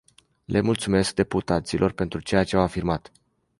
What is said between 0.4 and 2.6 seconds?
Le mulțumesc deputaților pentru ceea ce